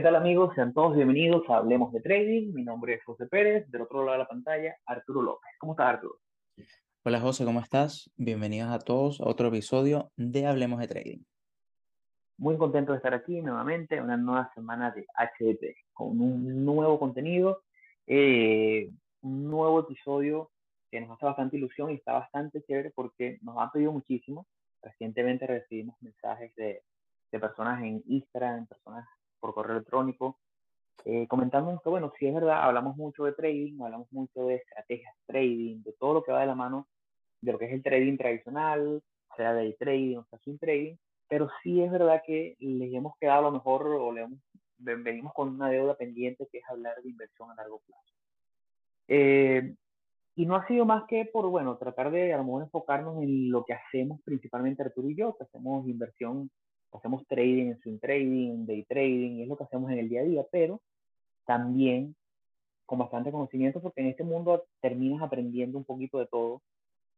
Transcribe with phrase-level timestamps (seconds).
[0.00, 0.54] ¿qué tal amigos?
[0.54, 2.54] Sean todos bienvenidos a Hablemos de Trading.
[2.54, 5.50] Mi nombre es José Pérez, del otro lado de la pantalla, Arturo López.
[5.58, 6.14] ¿Cómo estás, Arturo?
[7.04, 8.10] Hola José, ¿cómo estás?
[8.16, 11.18] Bienvenidos a todos a otro episodio de Hablemos de Trading.
[12.38, 17.64] Muy contento de estar aquí nuevamente, una nueva semana de HDT, con un nuevo contenido,
[18.06, 18.88] eh,
[19.20, 20.50] un nuevo episodio
[20.90, 24.46] que nos hace bastante ilusión y está bastante chévere porque nos han pedido muchísimo.
[24.80, 26.84] Recientemente recibimos mensajes de,
[27.30, 29.06] de personas en Instagram, personas
[29.40, 30.38] por correo electrónico,
[31.04, 35.82] eh, que, bueno, si es verdad, hablamos mucho de trading, hablamos mucho de estrategias trading,
[35.82, 36.86] de todo lo que va de la mano
[37.40, 39.02] de lo que es el trading tradicional,
[39.36, 40.96] sea day trading o sea swing trading,
[41.28, 44.38] pero sí es verdad que les hemos quedado a lo mejor o le hemos,
[44.78, 48.14] venimos con una deuda pendiente que es hablar de inversión a largo plazo.
[49.08, 49.74] Eh,
[50.36, 53.50] y no ha sido más que por, bueno, tratar de a lo mejor enfocarnos en
[53.50, 56.50] lo que hacemos principalmente Arturo y yo, que hacemos inversión,
[56.98, 60.24] hacemos trading, swing trading, day trading, y es lo que hacemos en el día a
[60.24, 60.80] día, pero
[61.46, 62.14] también
[62.86, 66.62] con bastante conocimiento, porque en este mundo terminas aprendiendo un poquito de todo.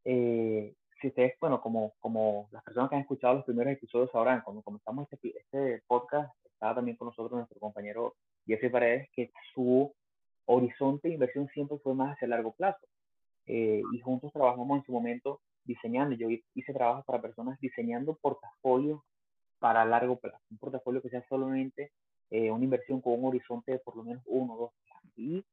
[0.05, 4.43] Eh, si ustedes, bueno, como, como las personas que han escuchado los primeros episodios sabrán,
[4.43, 8.15] cuando comenzamos este, este podcast, estaba también con nosotros nuestro compañero
[8.47, 9.93] Jeffrey Paredes, que su
[10.47, 12.87] horizonte de inversión siempre fue más hacia largo plazo.
[13.47, 19.01] Eh, y juntos trabajamos en su momento diseñando, yo hice trabajos para personas diseñando portafolios
[19.63, 21.93] para largo plazo, un portafolio que sea solamente
[22.31, 25.13] eh, una inversión con un horizonte de por lo menos uno o dos años.
[25.17, 25.45] Y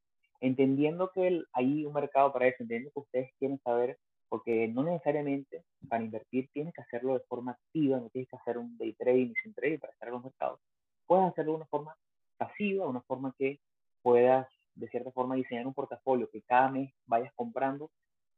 [0.41, 5.63] entendiendo que hay un mercado para eso, entendiendo que ustedes quieren saber, porque no necesariamente
[5.87, 9.33] para invertir tienes que hacerlo de forma activa, no tienes que hacer un day trading
[9.43, 10.59] sin trading para estar en los mercados.
[11.05, 11.95] Puedes hacerlo de una forma
[12.37, 13.59] pasiva, una forma que
[14.01, 17.91] puedas de cierta forma diseñar un portafolio que cada mes vayas comprando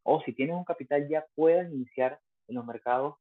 [0.04, 2.20] o si tienes un capital ya puedas iniciar
[2.50, 3.16] en los mercados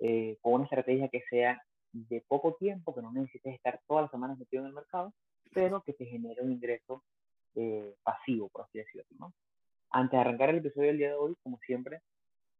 [0.00, 4.10] eh, con una estrategia que sea de poco tiempo, que no necesites estar todas las
[4.10, 5.12] semanas metido en el mercado,
[5.54, 7.04] pero que te genere un ingreso
[7.54, 9.04] eh, pasivo, por así decirlo.
[9.18, 9.34] ¿no?
[9.90, 12.00] Antes de arrancar el episodio del día de hoy, como siempre,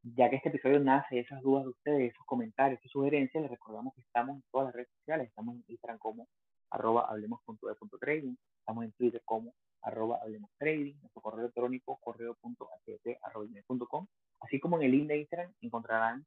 [0.02, 3.50] ya que este episodio nace de esas dudas de ustedes, esos comentarios, esas sugerencias, les
[3.50, 6.28] recordamos que estamos en todas las redes sociales, estamos en Instagram como
[6.70, 14.06] arroba hablemos.de.trading, estamos en Twitter como arroba hablemos trading, nuestro correo electrónico correo.ht.com,
[14.40, 16.24] así como en el link de Instagram encontrarán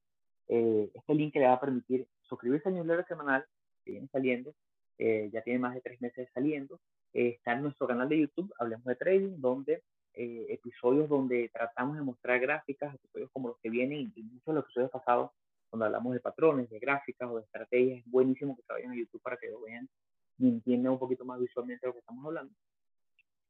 [0.47, 3.45] eh, este link le va a permitir suscribirse al newsletter semanal
[3.83, 4.53] que viene saliendo,
[4.97, 6.79] eh, ya tiene más de tres meses saliendo.
[7.13, 9.83] Eh, está en nuestro canal de YouTube, Hablemos de Trading, donde
[10.13, 14.53] eh, episodios donde tratamos de mostrar gráficas, episodios como los que vienen y muchos de
[14.53, 15.31] los episodios pasados,
[15.71, 17.99] donde hablamos de patrones, de gráficas o de estrategias.
[17.99, 19.89] Es buenísimo que se vayan a YouTube para que lo vean
[20.37, 22.53] y entiendan un poquito más visualmente de lo que estamos hablando.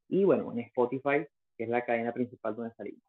[0.10, 1.26] Y bueno, en Spotify,
[1.58, 3.02] que es la cadena principal donde salimos.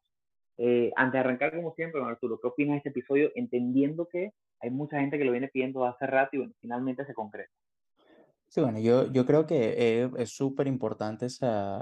[0.58, 3.30] Eh, antes de arrancar, como siempre, Arturo, ¿qué opinas de este episodio?
[3.34, 7.52] Entendiendo que hay mucha gente que lo viene pidiendo hace rato y finalmente se concreta.
[8.48, 11.26] Sí, bueno, yo, yo creo que es es súper importante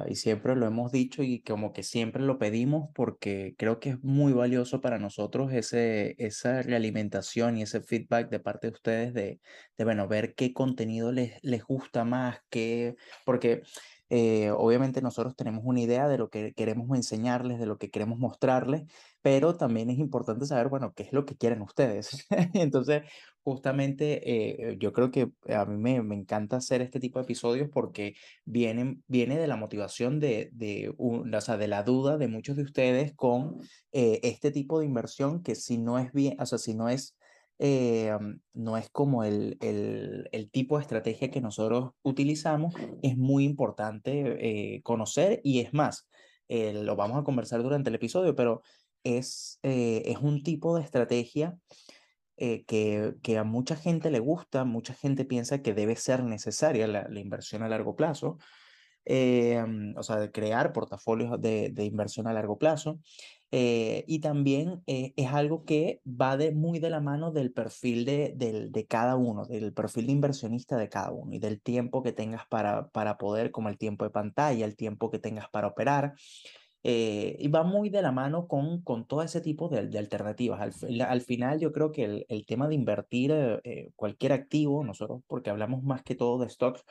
[0.08, 4.02] y siempre lo hemos dicho y como que siempre lo pedimos porque creo que es
[4.02, 9.40] muy valioso para nosotros ese, esa realimentación y ese feedback de parte de ustedes de,
[9.76, 13.62] de bueno, ver qué contenido les, les gusta más, qué, porque
[14.10, 18.18] eh, obviamente nosotros tenemos una idea de lo que queremos enseñarles, de lo que queremos
[18.18, 18.82] mostrarles,
[19.22, 22.26] pero también es importante saber, bueno, qué es lo que quieren ustedes.
[22.54, 23.02] Entonces,
[23.44, 27.68] justamente eh, yo creo que a mí me, me, encanta hacer este tipo de episodios
[27.70, 28.14] porque
[28.46, 32.56] vienen, viene de la motivación de, de, un, o sea, de la duda de muchos
[32.56, 33.60] de ustedes con
[33.92, 37.16] eh, este tipo de inversión que si no es bien, o sea, si no es
[37.60, 38.10] eh,
[38.52, 44.80] no es como el, el, el, tipo de estrategia que nosotros utilizamos, es muy importante
[44.82, 46.08] conocer y es más,
[46.48, 48.62] lo vamos a conversar durante el episodio, pero
[49.04, 51.56] es, es un tipo de estrategia
[52.36, 56.86] eh, que, que, a mucha gente le gusta, mucha gente piensa que debe ser necesaria
[56.86, 58.38] la, la inversión a largo plazo,
[59.04, 59.62] eh,
[59.96, 63.00] o sea, de crear portafolios de, de inversión a largo plazo.
[63.56, 68.04] Eh, y también eh, es algo que va de, muy de la mano del perfil
[68.04, 72.02] de, de, de, cada uno, del perfil de inversionista de cada uno y del tiempo
[72.02, 75.68] que tengas para, para poder, como el tiempo de pantalla, el tiempo que tengas para
[75.68, 76.14] operar.
[76.86, 80.60] Eh, y va muy de la mano con, con todo ese tipo de, de alternativas.
[80.60, 83.32] Al, al, final yo creo que el, el tema de invertir
[83.64, 86.84] eh, cualquier activo, nosotros porque hablamos más que todo de stocks,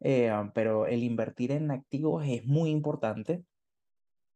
[0.00, 3.42] eh, pero el invertir en activos es muy importante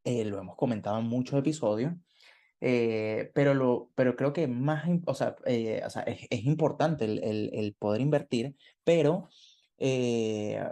[0.06, 1.92] eh, lo hemos comentado en muchos episodios,
[2.60, 7.04] eh, pero, lo, pero creo que más, o sea, eh, o sea es, es, importante
[7.04, 8.54] el, el, el, poder invertir,
[8.84, 9.28] pero
[9.78, 10.62] eh,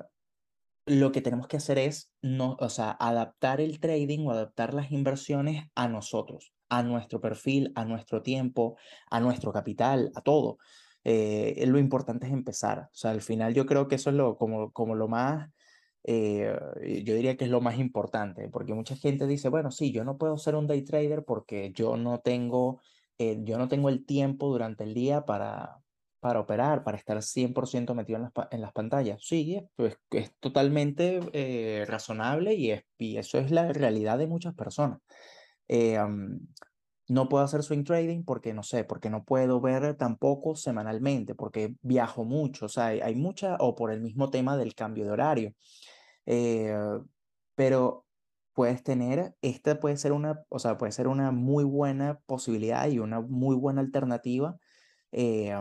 [0.86, 4.92] lo que tenemos que hacer es no, o sea, adaptar el trading o adaptar las
[4.92, 8.76] inversiones a nosotros, a nuestro perfil, a nuestro tiempo,
[9.10, 10.58] a nuestro capital, a todo.
[11.04, 12.78] eh, lo importante es empezar.
[12.92, 15.50] O sea, al final yo creo que eso es lo, como, como lo más,
[16.04, 16.54] eh,
[17.04, 20.18] yo diría que es lo más importante, porque mucha gente dice, bueno, sí, yo no
[20.18, 22.80] puedo ser un day trader porque yo no tengo,
[23.18, 25.83] eh, yo no tengo el tiempo durante el día para,
[26.24, 29.22] para operar, para estar 100% metido en las, en las pantallas.
[29.22, 35.00] Sí, pues, es totalmente razonable y, es, y eso es la realidad de muchas personas.
[37.06, 41.74] No puedo hacer swing trading porque no sé, porque no puedo ver tampoco semanalmente, porque
[41.82, 45.54] viajo mucho, o sea, hay, mucha, o por el mismo tema del cambio de horario.
[46.24, 46.74] Eh,
[47.54, 48.06] pero
[48.54, 52.98] puedes tener, esta puede ser una, o sea, puede ser una muy buena posibilidad y
[52.98, 54.56] una muy buena alternativa
[55.12, 55.54] eh,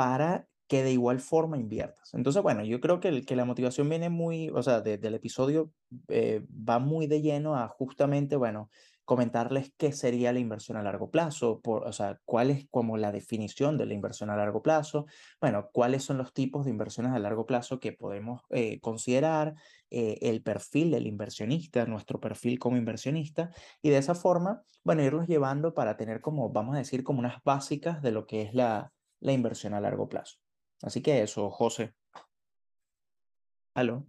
[0.00, 2.14] para que de igual forma inviertas.
[2.14, 5.72] Entonces, bueno, yo creo que, que la motivación viene muy, o sea, del episodio
[6.08, 8.70] eh, va muy de lleno a justamente, bueno,
[9.04, 13.12] comentarles qué sería la inversión a largo plazo, por, o sea, cuál es como la
[13.12, 15.04] definición de la inversión a largo plazo,
[15.38, 19.56] bueno, cuáles son los tipos de inversiones a largo plazo que podemos eh, considerar,
[19.90, 23.50] eh, el perfil del inversionista, nuestro perfil como inversionista,
[23.82, 27.42] y de esa forma, bueno, irlos llevando para tener como, vamos a decir, como unas
[27.44, 30.38] básicas de lo que es la, la inversión a largo plazo.
[30.82, 31.92] Así que eso, José.
[33.74, 34.04] ¿Aló?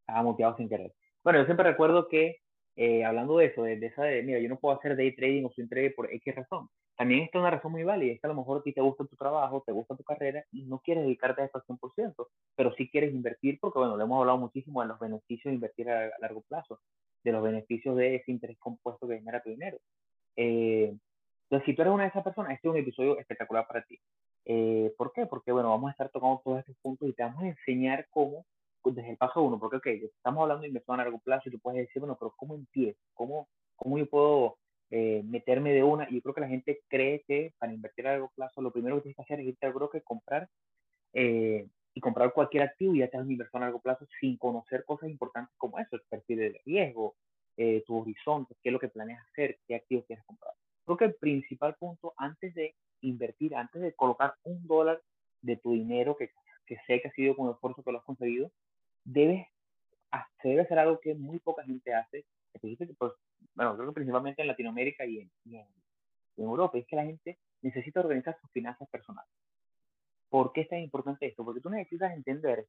[0.00, 0.94] Estaba muteado sin querer.
[1.22, 2.40] Bueno, yo siempre recuerdo que
[2.80, 5.50] eh, hablando de eso, de, esa de, mira, yo no puedo hacer day trading o
[5.50, 6.68] swing trading por X razón.
[6.96, 9.04] También está una razón muy válida, es que a lo mejor a ti te gusta
[9.04, 12.72] tu trabajo, te gusta tu carrera y no quieres dedicarte a esto al 100%, pero
[12.74, 16.10] sí quieres invertir porque, bueno, le hemos hablado muchísimo de los beneficios de invertir a,
[16.20, 16.80] largo plazo,
[17.24, 19.78] de los beneficios de ese interés compuesto que genera tu dinero.
[20.36, 20.94] Eh,
[21.48, 23.98] entonces, si tú eres una de esas personas, este es un episodio espectacular para ti.
[24.44, 25.24] Eh, ¿Por qué?
[25.24, 28.44] Porque, bueno, vamos a estar tocando todos estos puntos y te vamos a enseñar cómo
[28.84, 31.58] desde el paso uno, porque, ok, estamos hablando de inversión a largo plazo y tú
[31.58, 32.98] puedes decir, bueno, pero ¿cómo empiezo?
[33.14, 34.58] ¿Cómo, cómo yo puedo
[34.90, 36.06] eh, meterme de una?
[36.10, 38.96] Y yo creo que la gente cree que para invertir a largo plazo lo primero
[38.96, 40.48] que tienes que hacer es irte al broker, comprar
[41.14, 44.84] eh, y comprar cualquier activo y ya das una inversión a largo plazo sin conocer
[44.84, 47.14] cosas importantes como eso, el perfil de riesgo,
[47.86, 50.54] tu horizonte, qué es lo que planeas hacer, qué activos quieres comprar.
[50.88, 55.02] Creo que el principal punto antes de invertir, antes de colocar un dólar
[55.42, 56.30] de tu dinero que,
[56.64, 58.50] que sé que ha sido con esfuerzo que lo has conseguido,
[59.04, 59.46] debes,
[60.40, 62.24] se debe hacer algo que muy poca gente hace,
[62.58, 63.12] pues,
[63.54, 65.66] bueno, creo que principalmente en Latinoamérica y en, en,
[66.38, 69.30] Europa, es que la gente necesita organizar sus finanzas personales.
[70.30, 71.44] ¿Por qué es tan importante esto?
[71.44, 72.66] Porque tú necesitas entender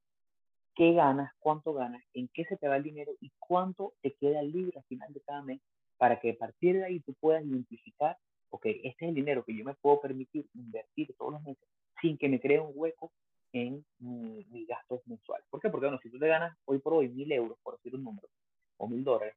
[0.76, 4.42] qué ganas, cuánto ganas, en qué se te va el dinero y cuánto te queda
[4.42, 5.62] libre al final de cada mes
[6.00, 8.18] para que a partir de ahí tú puedas identificar,
[8.50, 11.68] ok, este es el dinero que yo me puedo permitir invertir todos los meses
[12.02, 13.12] sin que me cree un hueco
[13.52, 15.46] en mis gastos mensuales.
[15.50, 15.70] ¿Por qué?
[15.70, 18.30] Porque, bueno, si tú te ganas hoy por hoy mil euros, por decir un número,
[18.78, 19.36] o mil dólares,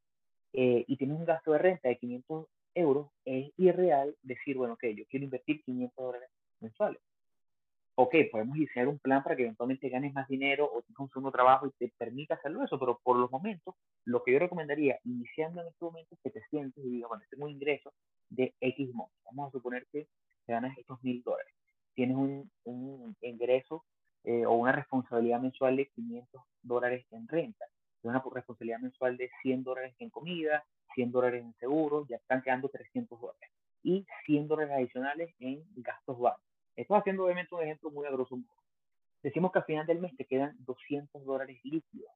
[0.53, 4.85] eh, y tienes un gasto de renta de 500 euros, es irreal decir, bueno, ok,
[4.97, 6.29] yo quiero invertir 500 dólares
[6.61, 7.03] mensuales.
[7.95, 11.31] Ok, podemos diseñar un plan para que eventualmente ganes más dinero o tengas un segundo
[11.31, 13.75] trabajo y te permita hacerlo eso, pero por los momentos,
[14.07, 17.25] lo que yo recomendaría, iniciando en este momento, es que te sientes y digas, bueno,
[17.29, 17.93] tengo un ingreso
[18.31, 19.13] de X monto.
[19.27, 20.09] Vamos a suponer que
[20.47, 21.53] te ganas estos mil dólares.
[21.95, 23.85] Tienes un, un ingreso
[24.25, 27.67] eh, o una responsabilidad mensual de 500 dólares en renta,
[28.03, 30.65] una responsabilidad mensual de 100 dólares en comida,
[30.95, 33.51] 100 dólares en seguros, ya están quedando 300 dólares.
[33.83, 36.52] Y 100 dólares adicionales en gastos básicos.
[36.77, 38.55] Estoy haciendo obviamente un ejemplo muy a.
[39.23, 42.11] Decimos que al final del mes te quedan 200 dólares líquidos.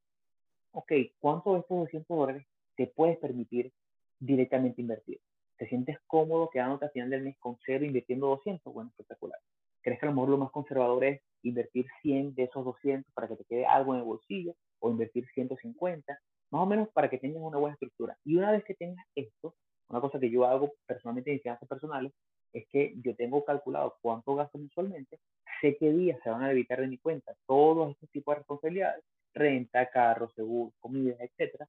[0.72, 2.46] Ok, ¿cuánto de estos 200 dólares
[2.76, 3.72] te puedes permitir
[4.18, 5.20] directamente invertir?
[5.56, 8.72] ¿Te sientes cómodo quedándote al final del mes con cero invirtiendo 200?
[8.72, 9.38] Bueno, espectacular.
[9.82, 13.28] ¿Crees que a lo mejor lo más conservador es invertir 100 de esos 200 para
[13.28, 16.18] que te quede algo en el bolsillo o invertir 150?
[16.50, 18.18] Más o menos para que tengas una buena estructura.
[18.24, 19.54] Y una vez que tengas esto,
[19.88, 22.12] una cosa que yo hago personalmente en finanzas personales
[22.58, 25.18] es que yo tengo calculado cuánto gasto mensualmente,
[25.60, 29.04] sé qué días se van a debitar de mi cuenta todos estos tipos de responsabilidades,
[29.34, 31.68] renta, carro, seguro, comida, etcétera,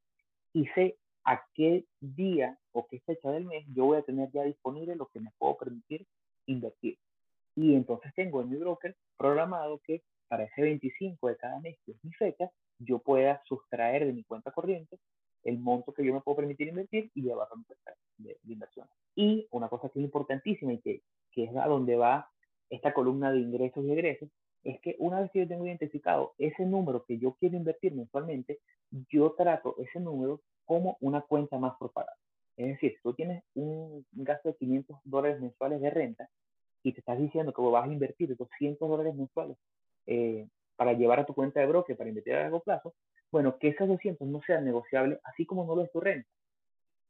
[0.53, 4.43] y sé a qué día o qué fecha del mes yo voy a tener ya
[4.43, 6.05] disponible lo que me puedo permitir
[6.45, 6.97] invertir.
[7.55, 11.91] Y entonces tengo en mi broker programado que para ese 25 de cada mes, que
[11.91, 14.97] es mi fecha, yo pueda sustraer de mi cuenta corriente
[15.43, 18.87] el monto que yo me puedo permitir invertir y llevarlo a mi cuenta de, inversión.
[19.17, 21.01] Y una cosa que es importantísima y que,
[21.35, 22.29] es a donde va
[22.69, 24.29] esta columna de ingresos y egresos,
[24.63, 28.59] es que una vez que yo tengo identificado ese número que yo quiero invertir mensualmente,
[29.09, 32.15] yo trato ese número como una cuenta más preparada.
[32.57, 36.29] Es decir, si tú tienes un gasto de 500 dólares mensuales de renta
[36.83, 39.57] y te estás diciendo que vas a invertir 200 dólares mensuales
[40.05, 42.93] eh, para llevar a tu cuenta de broker, para invertir a largo plazo,
[43.31, 46.29] bueno, que esos 200 no sean negociables, así como no lo es tu renta.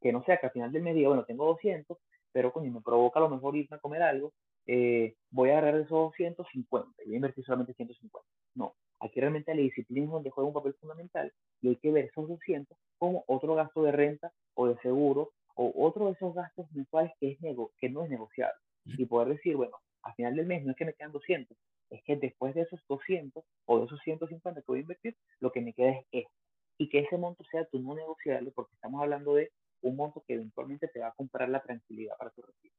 [0.01, 1.97] Que no sea que al final del mes diga, bueno, tengo 200,
[2.31, 4.33] pero coño, me provoca a lo mejor irme a comer algo
[4.67, 8.19] eh, voy a agarrar esos 250 y voy a invertir solamente 150.
[8.55, 12.05] No, aquí realmente la disciplina es donde juega un papel fundamental y hay que ver
[12.05, 16.69] esos 200 como otro gasto de renta o de seguro o otro de esos gastos
[16.73, 18.59] mensuales que, es nego que no es negociable.
[18.85, 21.57] Y poder decir, bueno, al final del mes no es que me quedan 200,
[21.89, 25.51] es que después de esos 200 o de esos 150 que voy a invertir, lo
[25.51, 26.31] que me queda es esto.
[26.77, 30.35] Y que ese monto sea tu no negociable, porque estamos hablando de un monto que
[30.35, 32.75] eventualmente te va a comprar la tranquilidad para tu retiro.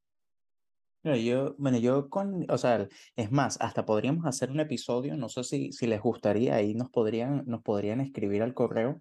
[1.16, 5.44] yo, bueno, yo con, o sea, es más, hasta podríamos hacer un episodio, no sé
[5.44, 9.00] si, si les gustaría, ahí nos podrían, nos podrían escribir al correo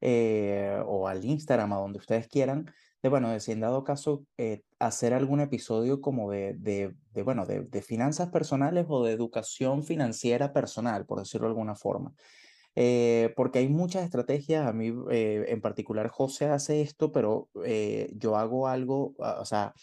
[0.00, 2.72] eh, o al Instagram, a donde ustedes quieran,
[3.02, 7.22] de, bueno, de si en dado caso eh, hacer algún episodio como de, de, de
[7.22, 12.14] bueno, de, de, finanzas personales o de educación financiera personal, por decirlo de alguna forma.
[12.74, 18.10] Eh, porque hay muchas estrategias, a mí eh, en particular José hace esto, pero eh,
[18.16, 19.74] yo hago algo, ah, o sea,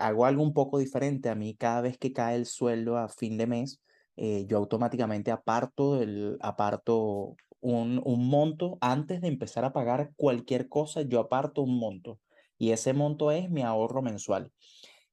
[0.00, 1.28] hago algo un poco diferente.
[1.30, 3.80] A mí cada vez que cae el sueldo a fin de mes,
[4.16, 11.02] yo automáticamente aparto, el, aparto un, un monto antes de empezar a pagar cualquier cosa,
[11.02, 12.20] yo aparto un monto
[12.58, 14.52] y ese monto es mi ahorro mensual.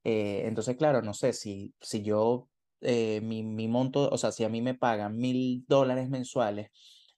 [0.03, 2.50] entonces, claro, no sé si, si yo
[2.81, 6.69] eh, mi, mi, monto, o sea, si a mí me pagan mil dólares mensuales,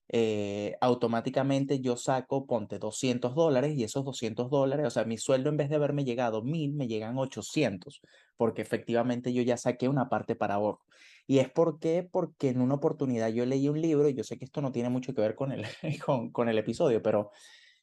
[0.09, 5.49] eh, automáticamente yo saco, ponte 200 dólares y esos 200 dólares, o sea, mi sueldo
[5.49, 8.01] en vez de haberme llegado mil, me llegan 800,
[8.37, 10.81] porque efectivamente yo ya saqué una parte para ahorro.
[11.25, 12.07] ¿Y es por qué?
[12.09, 14.89] Porque en una oportunidad yo leí un libro, y yo sé que esto no tiene
[14.89, 15.65] mucho que ver con el,
[16.05, 17.31] con, con el episodio, pero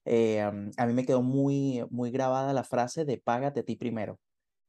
[0.04, 4.18] eh, a mí me quedó muy, muy grabada la frase de págate a ti primero.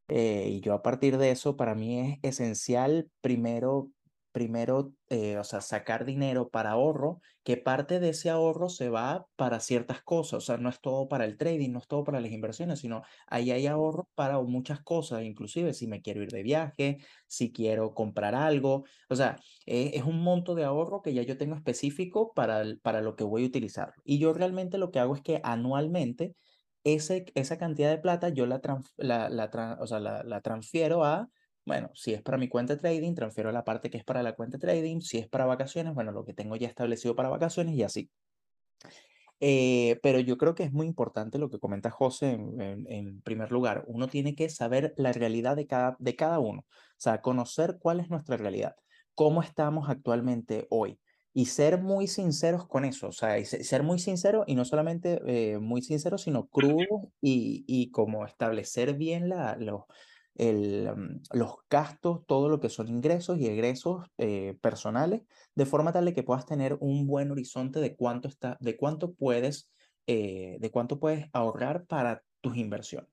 [0.08, 3.91] Eh, y yo a partir de eso, para mí es esencial primero,
[4.31, 9.27] primero eh, o sea, sacar dinero para ahorro, que parte de ese ahorro se va
[9.36, 12.22] para ciertas cosas, o sea, no es todo para el trading, no es todo para
[12.22, 16.43] las inversiones, sino ahí hay ahorro para muchas cosas, inclusive si me quiero ir de
[16.43, 21.24] viaje, si quiero comprar algo, o sea, eh, es un monto de ahorro que ya
[21.24, 23.93] yo tengo específico para, para lo que voy a utilizar.
[24.03, 26.36] Y yo realmente lo que hago es que anualmente
[26.83, 28.61] ese, esa cantidad de plata yo la,
[28.97, 31.29] la, la, o sea, la, la, transfiero a,
[31.65, 34.33] bueno, si es para mi cuenta de trading, transfiero la parte que es para la
[34.35, 37.75] cuenta de trading, si es para vacaciones, bueno, lo que tengo ya establecido para vacaciones
[37.75, 38.09] y así.
[39.43, 43.51] Eh, pero yo creo que es muy importante lo que comenta José en, en, primer
[43.51, 43.83] lugar.
[43.88, 46.65] Uno tiene que saber la realidad de cada, de cada uno, o
[46.97, 48.75] sea, conocer cuál es nuestra realidad,
[49.15, 51.00] cómo estamos actualmente hoy
[51.33, 55.59] y ser muy sinceros con eso, o sea, ser muy sincero y no solamente eh,
[55.59, 59.83] muy sincero, sino crudo y, y como establecer bien la, los,
[60.35, 65.21] el, mm, los gastos, todo lo que son ingresos y egresos eh, personales,
[65.55, 69.13] de forma tal de que puedas tener un buen horizonte de cuánto, está, de cuánto,
[69.13, 69.71] puedes,
[70.07, 73.09] eh, de cuánto puedes ahorrar para tus inversiones.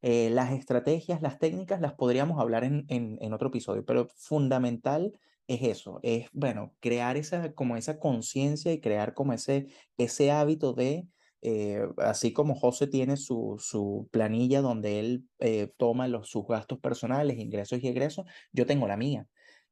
[0.00, 5.12] las estrategias, las técnicas, las podríamos hablar en, en, en otro episodio, pero fundamental
[5.48, 10.74] es eso, es, bueno, crear esa, como esa conciencia y crear como ese, ese hábito
[10.74, 11.08] de,
[11.42, 16.80] eh, así como José tiene su, su planilla donde él eh, toma los, sus gastos
[16.80, 19.26] personales, ingresos y egresos, yo tengo la mía.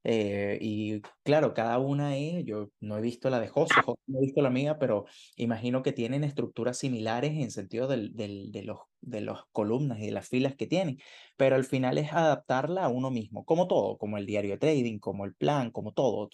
[0.09, 4.19] Eh, y claro, cada una es, yo no he visto la de José, José no
[4.19, 8.63] he visto la mía, pero imagino que tienen estructuras similares en sentido del, del, de
[8.63, 10.99] los de las columnas y de las filas que tienen,
[11.37, 15.01] pero al final es adaptarla a uno mismo, como todo, como el diario de trading,
[15.01, 16.29] como el plan, como todo,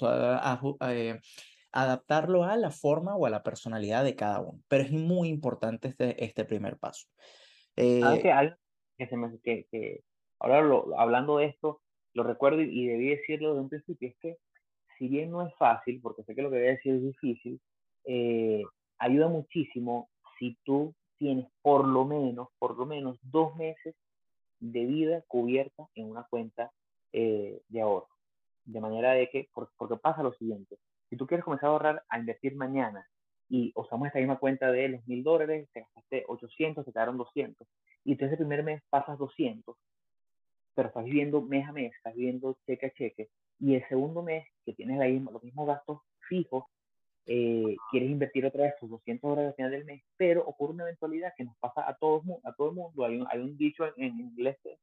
[0.90, 1.18] eh,
[1.72, 4.60] adaptarlo a la forma o a la personalidad de cada uno.
[4.68, 7.06] Pero es muy importante este, este primer paso.
[7.76, 8.56] Eh, que, algo
[8.98, 10.02] que, se me, que, que
[10.38, 11.80] ahora lo, hablando de esto,
[12.14, 14.38] lo recuerdo y, debí decirlo desde un principio, es que
[14.98, 17.60] si bien no es fácil, porque sé que lo que voy a decir es difícil,
[18.04, 18.62] eh,
[18.98, 23.94] ayuda muchísimo si tú tienes por lo menos, por lo menos dos meses
[24.60, 26.70] de vida cubierta en una cuenta
[27.12, 28.08] eh, de ahorro.
[28.64, 30.76] De manera de que, porque pasa lo siguiente,
[31.10, 33.06] si tú quieres comenzar a ahorrar, a invertir mañana
[33.48, 37.66] y usamos esta misma cuenta de los mil dólares, te gastaste 800, te quedaron 200,
[38.04, 39.76] y entonces el primer mes pasas 200,
[40.74, 44.46] pero estás viviendo mes a mes, estás viviendo cheque a cheque, y el segundo mes,
[44.64, 46.64] que tienes ahí los mismos gastos fijos,
[47.26, 50.84] eh, quieres invertir otra vez tus 200 dólares al final del mes, pero ocurre una
[50.84, 53.04] eventualidad que nos pasa a, todos, a todo el mundo.
[53.04, 54.78] Hay un, hay un dicho en, inglés que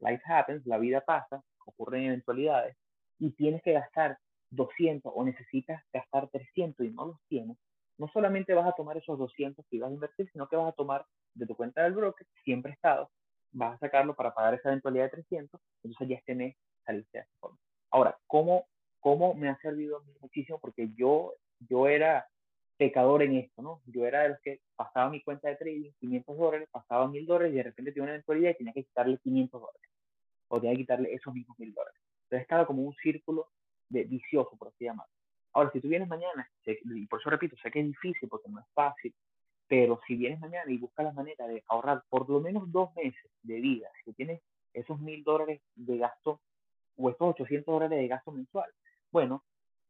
[0.00, 2.76] life happens, la vida pasa, ocurren eventualidades,
[3.18, 4.18] y tienes que gastar
[4.50, 7.56] 200 o necesitas gastar 300 y no los tienes,
[7.98, 10.76] no solamente vas a tomar esos 200 que ibas a invertir, sino que vas a
[10.76, 13.10] tomar de tu cuenta del broker, siempre estado,
[13.54, 17.24] vas a sacarlo para pagar esa eventualidad de 300, entonces ya este mes saliste de
[17.24, 17.58] esa forma.
[17.90, 18.66] Ahora, ¿cómo,
[19.00, 20.58] ¿cómo me ha servido muchísimo?
[20.60, 21.34] Porque yo
[21.68, 22.26] yo era
[22.76, 23.80] pecador en esto, ¿no?
[23.86, 27.52] Yo era de los que pasaba mi cuenta de trading, 500 dólares, pasaba 1000 dólares
[27.52, 29.90] y de repente tenía una eventualidad y tenía que quitarle 500 dólares.
[30.48, 32.00] o tiene que quitarle esos mismos mil dólares.
[32.24, 33.48] Entonces estaba como un círculo
[33.88, 35.12] vicioso, por así llamarlo.
[35.52, 38.60] Ahora, si tú vienes mañana, y por eso repito, sé que es difícil porque no
[38.60, 39.14] es fácil,
[39.68, 43.30] pero si vienes mañana y buscas la manera de ahorrar por lo menos dos meses
[43.42, 44.42] de vida, si tienes
[44.72, 46.40] esos mil dólares de gasto
[46.96, 48.70] o estos 800 dólares de gasto mensual,
[49.10, 49.44] bueno,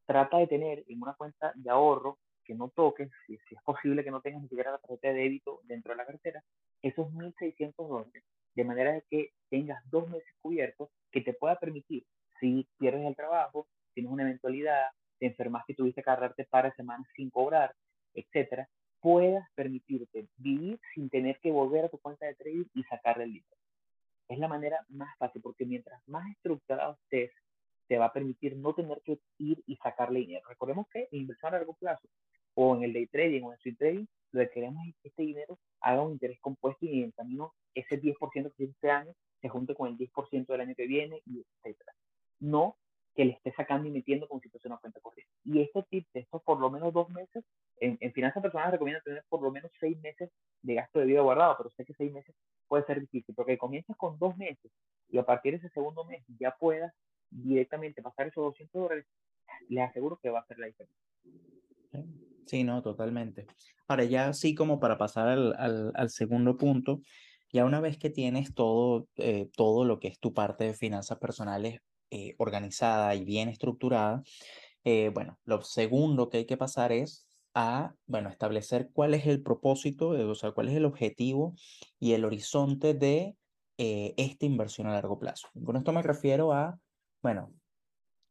[0.07, 4.11] trata de tener en una cuenta de ahorro que no toques, si, es posible que
[4.11, 6.45] no tengas ni siquiera la tarjeta de débito dentro de la cartera,
[6.83, 8.23] esos 1.600 dólares,
[8.55, 12.05] de manera de que tengas dos meses cubiertos que te pueda permitir,
[12.41, 14.89] si pierdes el trabajo, tienes una eventualidad,
[15.19, 17.75] te enfermas que tuviste que agarrarte para semanas sin cobrar,
[18.13, 18.69] etcétera,
[19.05, 23.35] puedas permitirte vivir sin tener que volver a tu cuenta de trading y sacarle el
[23.35, 23.57] dinero.
[24.31, 27.31] Es la manera más fácil, porque mientras más estructurado estés,
[27.87, 30.49] te va a permitir no tener que ir y sacarle dinero.
[30.49, 32.09] Recordemos que en inversión a largo plazo
[32.55, 35.09] o en el day trading o en el swing trading, lo que queremos es que
[35.09, 38.91] este dinero haga un interés compuesto y en el camino ese 10% que tiene este
[38.91, 41.93] año se junte con el 10% del año que viene, y etcétera.
[42.41, 42.79] No
[43.15, 45.33] que le esté sacando y metiendo como si fuese una cuenta corriente.
[45.45, 47.45] Y este tip de estos por lo menos dos meses,
[47.81, 50.31] en, en finanzas personales recomiendo tener por lo menos seis meses
[50.63, 52.35] de gasto de vida guardado, pero sé que seis meses
[52.67, 54.71] puede ser difícil, porque comienzas con dos meses
[55.09, 56.93] y a partir de ese segundo mes ya puedas
[57.31, 59.07] directamente pasar esos 200 dólares,
[59.69, 61.03] les aseguro que va a ser la diferencia.
[62.47, 63.47] Sí, no, totalmente.
[63.89, 67.01] Ahora ya sí como para pasar al, al, al segundo punto,
[67.53, 71.19] ya una vez que tienes todo, eh, todo lo que es tu parte de finanzas
[71.19, 71.81] personales
[72.15, 74.23] eh, organizada y bien estructurada,
[74.85, 79.43] eh, bueno, lo segundo que hay que pasar es a, bueno, establecer cuál es el
[79.43, 81.55] propósito, o sea, cuál es el objetivo
[81.99, 83.37] y el horizonte de
[83.77, 85.49] esta inversión a largo plazo.
[85.65, 86.79] Con esto me refiero a,
[87.23, 87.53] bueno,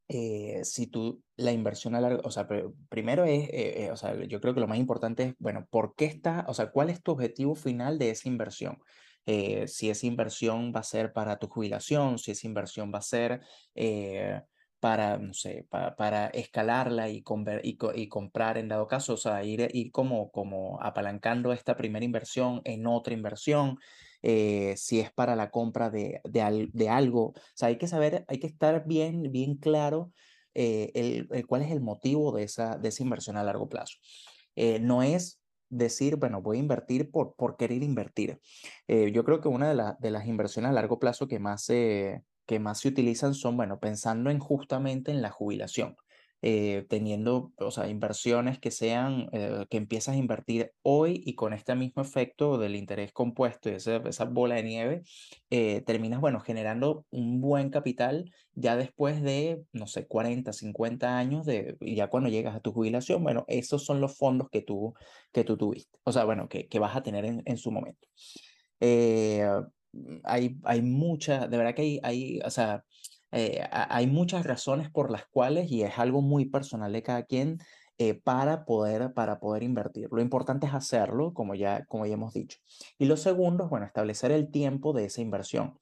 [0.09, 2.47] eh, si tú la inversión a largo, o sea,
[2.89, 5.95] primero es, eh, eh, o sea, yo creo que lo más importante es, bueno, ¿por
[5.95, 8.77] qué está, o sea, cuál es tu objetivo final de esa inversión?
[9.25, 13.41] Si esa inversión va a ser para tu jubilación, si esa inversión va a ser
[14.83, 17.23] para, no sé, para escalarla y,
[17.63, 22.03] y, y, comprar en dado caso, o sea, ir, ir como, como apalancando esta primera
[22.03, 23.79] inversión en otra inversión.
[24.25, 27.27] Eh, si es para la compra de, de, algo.
[27.27, 30.11] O sea, hay que saber, hay que estar bien, bien claro
[30.53, 33.97] eh, el, cuál es el motivo de esa, de esa inversión a largo plazo.
[34.55, 35.41] Eh, no es
[35.77, 38.39] decir, bueno, voy a invertir por, por querer invertir.
[38.87, 42.79] yo creo que una de, de, las inversiones a largo plazo que más, que más
[42.79, 45.95] se utilizan son, bueno, pensando en justamente en la jubilación.
[46.45, 51.53] Eh, teniendo, o sea, inversiones que sean, eh, que empiezas a invertir hoy y con
[51.53, 55.03] este mismo efecto del interés compuesto y esa, esa bola de nieve,
[55.49, 61.45] eh, terminas, bueno, generando un buen capital ya después de, no sé, 40, 50 años
[61.45, 64.93] de, ya cuando llegas a tu jubilación, bueno, esos son los fondos que tú,
[65.31, 68.05] que tú tuviste, o sea, bueno, que, que vas a tener en, en su momento.
[70.23, 72.83] hay, hay muchas, de verdad que hay, hay o sea,
[73.33, 77.59] eh, hay muchas razones por las cuales, y es algo muy personal de cada quien,
[77.97, 80.07] eh, para, poder, para poder invertir.
[80.11, 82.59] Lo importante es hacerlo, como ya, como ya hemos dicho.
[82.99, 85.77] Y lo segundo es, bueno, establecer el tiempo de esa inversión.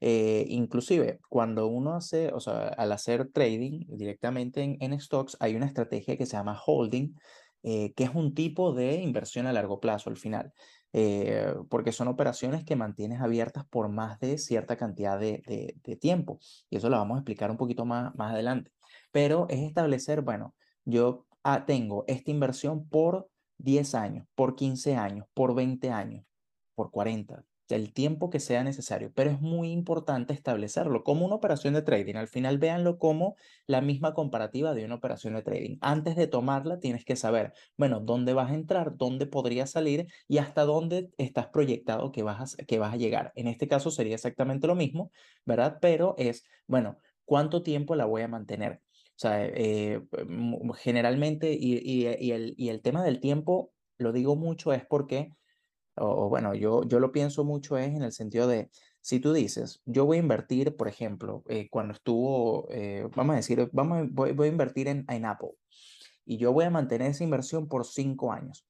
[0.00, 5.56] Eh, inclusive, cuando uno hace, o sea, al hacer trading directamente en, en stocks, hay
[5.56, 7.14] una estrategia que se llama holding,
[7.62, 10.52] que es un tipo de inversión a largo plazo al final.
[10.96, 16.38] Eh, porque son operaciones que mantienes abiertas por más de cierta cantidad de, tiempo.
[16.70, 18.70] Y eso lo vamos a explicar un poquito más, más adelante.
[19.10, 20.54] Pero es establecer, bueno,
[20.84, 23.28] yo ah, tengo esta inversión por
[23.58, 26.24] 10 años, por 15 años, por 20 años,
[26.76, 31.74] por 40 el tiempo que sea necesario, pero es muy importante establecerlo como una operación
[31.74, 32.16] de trading.
[32.16, 35.78] Al final, véanlo como la misma comparativa de una operación de trading.
[35.80, 40.38] Antes de tomarla, tienes que saber, bueno, dónde vas a entrar, dónde podría salir y
[40.38, 43.32] hasta dónde estás proyectado que vas a, que vas a llegar.
[43.34, 45.10] En este caso sería exactamente lo mismo,
[45.46, 45.78] ¿verdad?
[45.80, 48.82] Pero es, bueno, ¿cuánto tiempo la voy a mantener?
[49.16, 50.02] O sea, eh,
[50.76, 55.30] generalmente, y, el, y el tema del tiempo, lo digo mucho, es porque
[55.96, 59.82] o, bueno, yo, yo lo pienso mucho es en el sentido de, si tú dices,
[59.84, 64.32] yo voy a invertir, por ejemplo, eh, cuando estuvo, eh, vamos a decir, vamos, voy,
[64.32, 65.52] voy a invertir en, en Apple
[66.24, 68.66] y yo voy a mantener esa inversión por cinco años.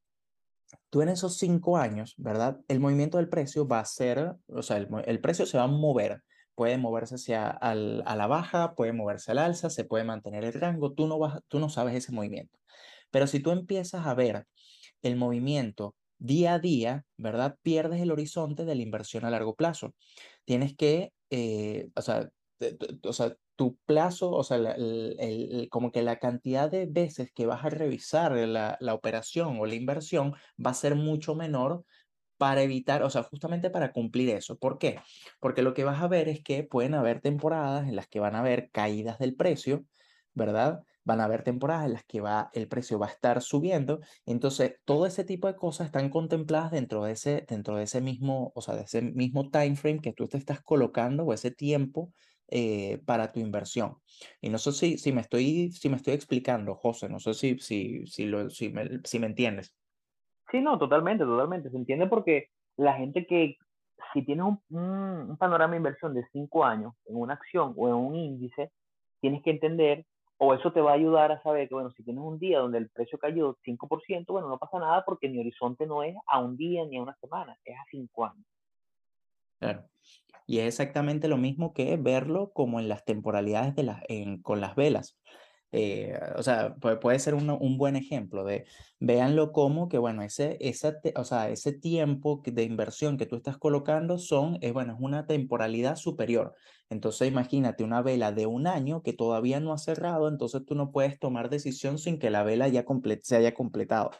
[0.90, 2.60] Tú en esos cinco años, ¿verdad?
[2.68, 5.68] El movimiento del precio va a ser, o sea, el, el precio se va a
[5.68, 6.22] mover.
[6.54, 10.52] Puede moverse hacia al, a la baja, puede moverse al alza, se puede mantener el
[10.52, 12.58] rango, tú no, vas, tú no sabes ese movimiento.
[13.10, 14.46] Pero si tú empiezas a ver
[15.02, 17.56] el movimiento día a día, ¿verdad?
[17.62, 19.94] Pierdes el horizonte de la inversión a largo plazo.
[20.44, 22.30] Tienes que, eh, o, sea,
[23.04, 27.64] o sea, tu plazo, o sea, el, como que la cantidad de veces que vas
[27.64, 30.34] a revisar la, la operación o la inversión
[30.64, 31.84] va a ser mucho menor
[32.36, 34.56] para evitar, o sea, justamente para cumplir eso.
[34.58, 35.00] ¿Por qué?
[35.40, 38.34] Porque lo que vas a ver es que pueden haber temporadas en las que van
[38.34, 39.84] a haber caídas del precio,
[40.32, 40.80] ¿verdad?
[41.04, 44.00] Van a haber temporadas en las que va, el precio va a estar subiendo.
[44.26, 48.52] Entonces, todo ese tipo de cosas están contempladas dentro de ese, dentro de ese mismo,
[48.54, 52.12] o sea, de ese mismo time frame que tú te estás colocando o ese tiempo
[52.48, 53.96] eh, para tu inversión.
[54.40, 57.58] Y no sé si, si, me estoy, si me estoy explicando, José, no sé si,
[57.58, 59.74] si, si, lo, si, me, si me entiendes.
[60.50, 61.70] Sí, no, totalmente, totalmente.
[61.70, 63.56] Se entiende porque la gente que,
[64.12, 64.60] si tienes un,
[65.30, 68.70] un, panorama de inversión de cinco años en una acción o en un índice,
[69.20, 70.04] tienes que entender,
[70.38, 72.78] o eso te va a ayudar a saber que, bueno, si tienes un día donde
[72.78, 76.56] el precio cayó 5%, bueno, no pasa nada porque mi horizonte no es a un
[76.56, 78.46] día ni a una semana, es a cinco años.
[79.58, 79.84] Claro.
[80.46, 84.60] Y es exactamente lo mismo que verlo como en las temporalidades de las, en, con
[84.60, 85.18] las velas.
[85.76, 88.64] Eh, o sea, puede, ser un, un, buen ejemplo de,
[89.00, 93.58] véanlo como que, bueno, ese, esa o sea, ese tiempo de inversión que tú estás
[93.58, 96.54] colocando son, es, bueno, es una temporalidad superior.
[96.90, 100.92] Entonces, imagínate una vela de un año que todavía no ha cerrado, entonces tú no
[100.92, 102.84] puedes tomar decisión sin que la vela ya
[103.22, 104.12] se haya completado.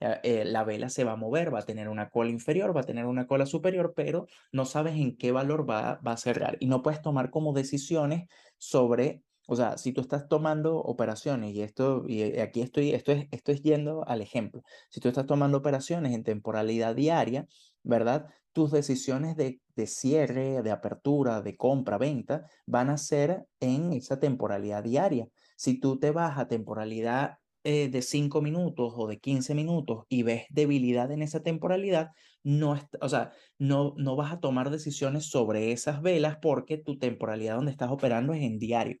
[0.00, 2.84] Eh, la vela se va a mover, va a tener una cola inferior, va a
[2.84, 6.66] tener una cola superior, pero no sabes en qué valor va, va a cerrar y
[6.66, 12.04] no puedes tomar como decisiones sobre, o sea, si tú estás tomando operaciones y esto,
[12.06, 15.56] y eh, aquí estoy, esto es, esto es yendo al ejemplo, si tú estás tomando
[15.56, 17.46] operaciones en temporalidad diaria,
[17.82, 18.26] ¿verdad?
[18.52, 24.20] Tus decisiones de, de cierre, de apertura, de compra, venta, van a ser en esa
[24.20, 25.28] temporalidad diaria.
[25.56, 30.24] Si tú te vas a temporalidad eh, de 5 minutos o de 15 minutos y
[30.24, 32.10] ves debilidad en esa temporalidad,
[32.42, 37.56] no, o sea, no, no vas a tomar decisiones sobre esas velas porque tu temporalidad
[37.56, 38.98] donde estás operando es en diario.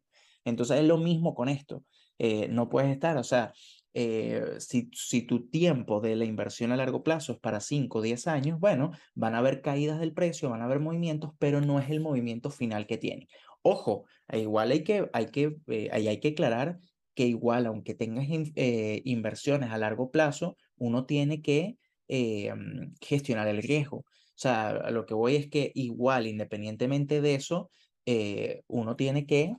[0.48, 1.84] Entonces es lo mismo con esto.
[2.18, 3.52] Eh, no puedes estar, o sea,
[3.94, 8.26] eh, si, tu tiempo de la inversión a largo plazo es para 5 o 10
[8.26, 11.90] años, bueno, van a haber caídas del precio, van a haber movimientos, pero no es
[11.90, 13.28] el movimiento final que tiene.
[13.62, 15.56] Ojo, igual hay que, hay que,
[15.92, 16.78] ahí hay que aclarar
[17.18, 23.48] que igual, aunque tengas eh, inversiones a largo plazo, uno tiene que eh, mm, gestionar
[23.48, 23.96] el riesgo.
[23.98, 24.04] O
[24.36, 27.72] sea, lo que voy es que igual, independientemente de eso,
[28.06, 29.56] eh, uno tiene que,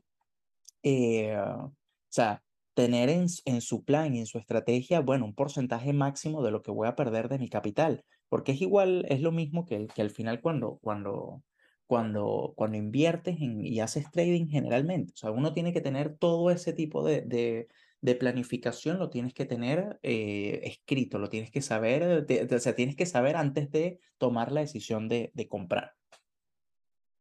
[0.84, 1.74] o
[2.10, 6.52] sea, tener en, en, su plan y en su estrategia, bueno, un porcentaje máximo de
[6.52, 9.88] lo que voy a perder de mi capital, porque es igual, es lo mismo que,
[9.88, 11.44] que al final cuando, cuando,
[11.90, 15.12] cuando, cuando inviertes y haces trading generalmente.
[15.14, 17.68] O sea, uno tiene que tener todo ese tipo de,
[18.02, 22.96] de, planificación, lo tienes que tener eh, escrito, lo tienes que saber, o sea, tienes
[22.96, 25.94] que saber antes de tomar la decisión de, de comprar.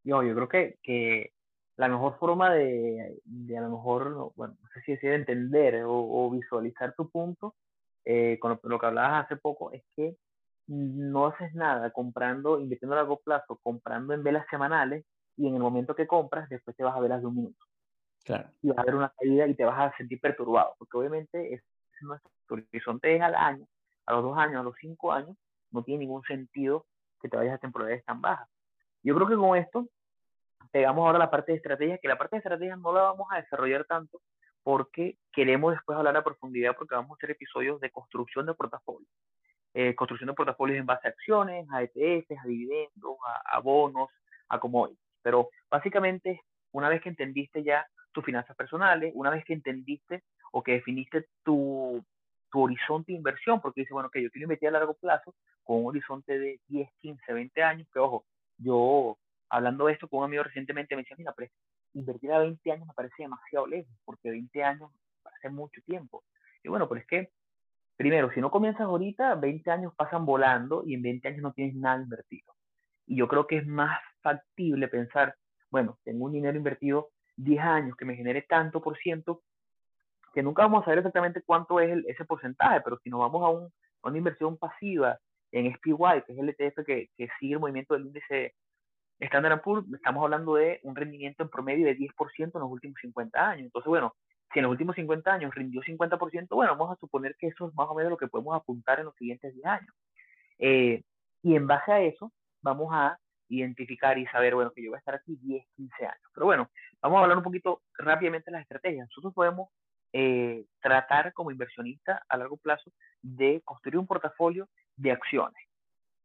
[0.05, 1.33] Yo, yo creo que, que
[1.79, 6.29] la mejor forma de, de, a lo mejor, bueno, no sé si decir entender o,
[6.29, 7.55] visualizar tu punto,
[8.05, 10.17] eh, con lo, que hablabas hace poco, es que
[10.67, 15.05] no haces nada comprando, invirtiendo a largo plazo, comprando en velas semanales
[15.37, 17.65] y en el momento que compras, después te vas a velas de un minuto.
[18.25, 18.51] Claro.
[18.61, 21.63] Y vas a ver una caída y te vas a sentir perturbado, porque obviamente es
[22.01, 23.67] nuestro horizonte es al año,
[24.07, 25.37] a los dos años, a los cinco años,
[25.71, 26.87] no tiene ningún sentido
[27.21, 28.49] que te vayas a temporalidades tan bajas.
[29.05, 29.87] Yo creo que con esto
[30.71, 33.37] pegamos ahora la parte de estrategia, que la parte de estrategia no la vamos a
[33.37, 34.21] desarrollar tanto
[34.63, 39.09] porque queremos después hablar a profundidad porque vamos a hacer episodios de construcción de portafolio.
[39.75, 44.09] Eh, construcción de portafolios en base a acciones, a ETFs, a dividendos, a, bonos,
[44.49, 45.01] a commodities.
[45.23, 46.43] Pero básicamente,
[46.73, 51.27] una vez que entendiste ya tus finanzas personales, una vez que entendiste o que definiste
[51.45, 52.05] tu,
[52.51, 55.79] tu horizonte de inversión, porque dices, bueno, que yo quiero invertir a largo plazo con
[55.79, 58.25] un horizonte de 10, 15, 20 años, que ojo,
[58.57, 59.17] yo
[59.51, 61.51] hablando de esto con un amigo recientemente me decía, mira, pero
[61.95, 64.91] invertir a 20 años me parece demasiado lejos, porque 20 años
[65.23, 66.25] parece mucho tiempo.
[66.63, 67.31] Y bueno, pero es que
[67.97, 71.75] primero, si no comienzas ahorita, 20 años pasan volando y en 20 años no tienes
[71.75, 72.55] nada invertido.
[73.07, 75.35] Y yo creo que es más factible pensar,
[75.71, 79.43] bueno, tengo un dinero invertido 10 años que me genere tanto por ciento,
[80.35, 83.49] que nunca vamos a saber exactamente cuánto es ese porcentaje, pero si nos vamos a,
[83.49, 85.19] un, una inversión pasiva
[85.51, 88.55] en SPY, que es el ETF que, que sigue el movimiento del índice
[89.21, 93.49] Standard Poor's, estamos hablando de un rendimiento en promedio de 10% en los últimos 50
[93.51, 93.67] años.
[93.67, 94.15] Entonces, bueno,
[94.53, 97.75] si en los últimos 50 años rindió 50%, bueno, vamos a suponer que eso es
[97.75, 99.95] más o menos lo que podemos apuntar en los siguientes 10 años.
[100.59, 101.03] Eh,
[101.43, 104.99] y en base a eso, vamos a identificar y saber, bueno, que yo voy a
[104.99, 106.31] estar aquí 10, 15 años.
[106.35, 109.09] Pero bueno, vamos a hablar un poquito rápidamente de las estrategias.
[109.09, 109.71] Nosotros podemos
[110.13, 112.91] eh, tratar como inversionista a largo plazo
[113.23, 115.63] de construir un portafolio de acciones,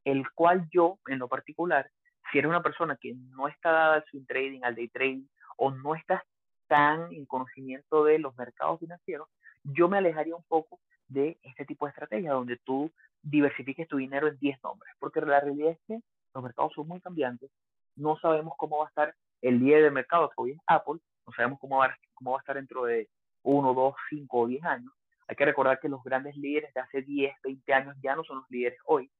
[0.05, 1.89] el cual yo, en lo particular,
[2.33, 5.69] si eres una persona que no está dada al swing trading, al day trading, o
[5.69, 6.23] no estás
[6.67, 9.29] tan en conocimiento de los mercados financieros,
[9.63, 12.91] yo me alejaría un poco de este tipo de estrategia donde tú
[13.21, 15.99] diversifiques tu dinero en 10 nombres, porque la realidad es que
[16.33, 17.51] los mercados son muy cambiantes,
[17.95, 21.33] no sabemos cómo va a estar el día de mercado que hoy es Apple, no
[21.33, 23.07] sabemos cómo va, cómo va a estar dentro de
[23.43, 24.91] 1, 2, 5 o 10 años.
[25.27, 28.37] Hay que recordar que los grandes líderes de hace 10, 20 años ya no son
[28.37, 29.11] los líderes hoy.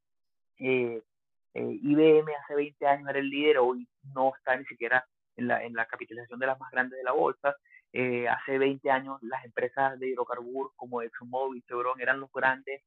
[0.58, 1.04] Eh,
[1.54, 5.64] eh, IBM hace 20 años era el líder, hoy no está ni siquiera en la,
[5.64, 7.56] en la capitalización de las más grandes de la bolsa.
[7.92, 12.82] Eh, hace 20 años las empresas de hidrocarburos como ExxonMobil, Chevron eran los grandes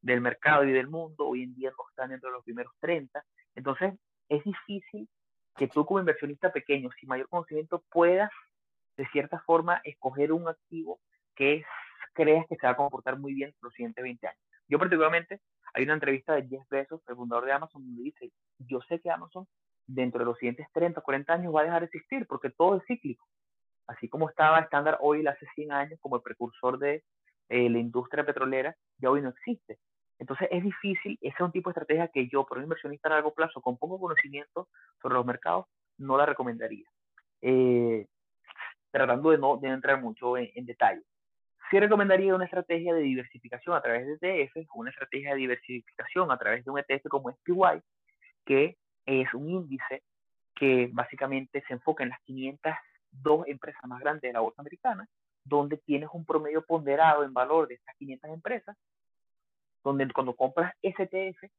[0.00, 3.24] del mercado y del mundo, hoy en día no están dentro de los primeros 30.
[3.54, 3.94] Entonces,
[4.28, 5.08] es difícil
[5.56, 8.30] que tú como inversionista pequeño, sin mayor conocimiento, puedas
[8.96, 11.00] de cierta forma escoger un activo
[11.34, 11.64] que
[12.14, 14.40] creas que se va a comportar muy bien los siguientes 20 años.
[14.68, 15.40] Yo particularmente,
[15.74, 19.10] hay una entrevista de Jeff Bezos, el fundador de Amazon, donde dice, yo sé que
[19.10, 19.46] Amazon
[19.86, 22.76] dentro de los siguientes 30 o 40 años va a dejar de existir porque todo
[22.76, 23.26] es cíclico.
[23.86, 27.02] Así como estaba estándar Oil hace 100 años como el precursor de
[27.48, 29.78] eh, la industria petrolera, ya hoy no existe.
[30.18, 33.12] Entonces es difícil, ese es un tipo de estrategia que yo, por un inversionista a
[33.12, 34.68] largo plazo, con poco conocimiento
[35.00, 35.66] sobre los mercados,
[35.98, 36.86] no la recomendaría.
[37.40, 38.06] Eh,
[38.92, 41.02] tratando de no, entrar mucho en, detalle.
[41.72, 46.36] Sí recomendaría una estrategia de diversificación a través de ETF, una estrategia de diversificación a
[46.36, 47.80] través de un ETF como SPY,
[48.44, 50.02] que es un índice
[50.54, 55.08] que básicamente se enfoca en las 502 empresas más grandes de la bolsa americana,
[55.44, 58.76] donde tienes un promedio ponderado en valor de estas 500 empresas,
[59.82, 61.50] donde cuando compras STF,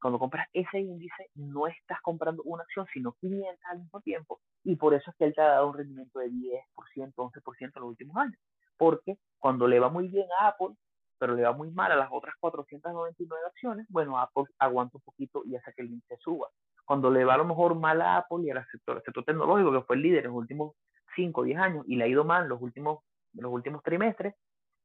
[0.00, 4.76] cuando compras ese índice, no estás comprando una acción, sino 500 al mismo tiempo, y
[4.76, 7.90] por eso es que él te ha dado un rendimiento de 10%, 11% en los
[7.90, 8.38] últimos años.
[8.82, 10.74] Porque cuando le va muy bien a Apple,
[11.16, 15.44] pero le va muy mal a las otras 499 acciones, bueno, Apple aguanta un poquito
[15.44, 16.48] y hace que el índice suba.
[16.84, 19.82] Cuando le va a lo mejor mal a Apple y al sector, sector tecnológico, que
[19.82, 20.74] fue el líder en los últimos
[21.14, 24.34] 5 o 10 años, y le ha ido mal en los últimos, los últimos trimestres,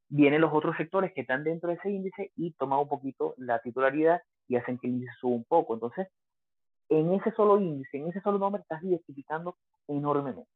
[0.09, 3.57] vienen los otros sectores que están dentro de ese índice y toman un poquito la
[3.63, 5.73] titularidad y hacen que el índice suba un poco.
[5.73, 6.07] Entonces,
[6.89, 9.57] en ese solo índice, en ese solo nombre, estás diversificando
[9.87, 10.47] enormemente.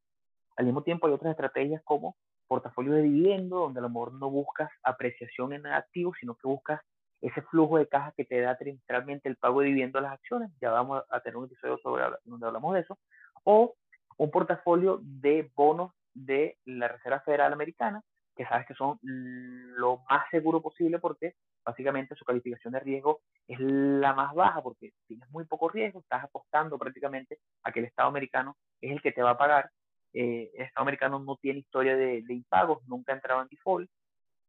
[0.56, 2.14] Al mismo tiempo hay otras estrategias como
[2.52, 6.82] portafolio de dividendo, donde a lo mejor no buscas apreciación en activos, sino que buscas
[7.22, 10.50] ese flujo de caja que te da trimestralmente el pago de dividendo a las acciones.
[10.60, 12.98] Ya vamos a tener un episodio sobre donde hablamos de eso.
[13.44, 13.74] O
[14.18, 18.02] un portafolio de bonos de la Reserva Federal Americana,
[18.36, 23.58] que sabes que son lo más seguro posible porque básicamente su calificación de riesgo es
[23.60, 28.10] la más baja porque tienes muy poco riesgo, estás apostando prácticamente a que el Estado
[28.10, 29.70] americano es el que te va a pagar.
[30.12, 33.90] Eh, el Estado americano no tiene historia de, de impagos, nunca ha entrado en default.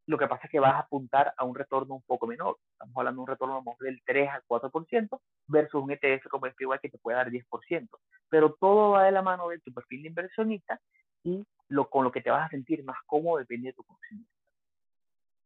[0.06, 2.58] Lo que pasa es que vas a apuntar a un retorno un poco menor.
[2.74, 6.80] Estamos hablando de un retorno del 3 al 4% versus un ETF como el PY
[6.82, 7.88] que te puede dar 10%.
[8.28, 10.82] Pero todo va de la mano de tu perfil de inversionista
[11.24, 14.30] y lo, con lo que te vas a sentir más cómodo depende de tu conocimiento.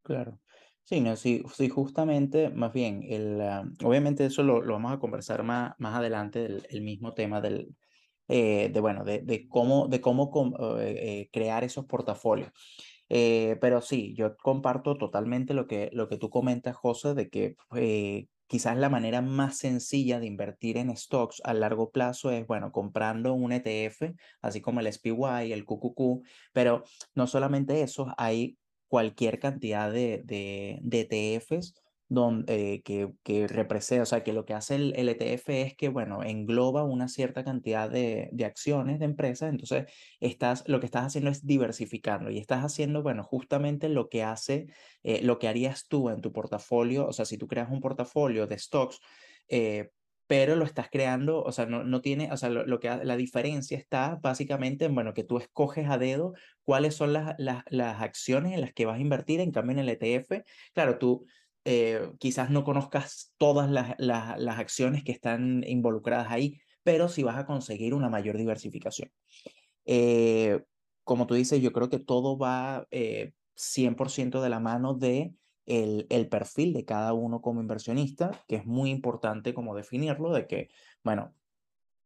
[0.02, 0.40] Claro.
[0.84, 5.00] Sí, no, sí, sí, justamente, más bien, el, ah, obviamente eso lo, lo, vamos a
[5.00, 7.76] conversar más, más adelante, el, el mismo tema del,
[8.28, 10.32] eh, de, bueno, de, de cómo, de cómo
[10.80, 12.52] eh, eh, crear esos portafolios.
[13.08, 17.56] pero sí, yo comparto totalmente lo que, lo que tú comentas, José, de que
[18.48, 23.34] quizás la manera más sencilla de invertir en stocks a largo plazo es, bueno, comprando
[23.34, 29.92] un ETF, así como el SPY, el QQQ, pero no solamente eso, hay cualquier cantidad
[29.92, 31.74] de, de, de ETFs
[32.10, 35.90] donde, eh, que, que representa, o sea, que lo que hace el, ETF es que,
[35.90, 41.06] bueno, engloba una cierta cantidad de, de, acciones de empresas, entonces estás, lo que estás
[41.06, 44.68] haciendo es diversificando y estás haciendo, bueno, justamente lo que hace,
[45.04, 48.48] eh, lo que harías tú en tu portafolio, o sea, si tú creas un portafolio
[48.48, 49.00] de stocks,
[49.50, 49.90] eh,
[50.28, 53.16] pero lo estás creando, o sea, no, no tiene, o sea, lo, lo, que la
[53.16, 58.02] diferencia está básicamente en, bueno, que tú escoges a dedo cuáles son las, las, las
[58.02, 60.44] acciones en las que vas a invertir, en cambio en el ETF,
[60.74, 61.26] claro, tú
[61.70, 67.24] eh, quizás no conozcas todas las, las, las, acciones que están involucradas ahí, pero sí
[67.24, 69.12] vas a conseguir una mayor diversificación.
[69.84, 70.64] Eh,
[71.04, 75.34] como tú dices, yo creo que todo va eh, 100% de la mano de
[75.66, 80.48] el, el, perfil de cada uno como inversionista, que es muy importante como definirlo, de
[80.48, 80.70] que,
[81.04, 81.36] bueno,